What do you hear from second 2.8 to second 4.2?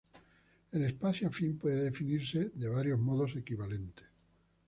modos equivalentes.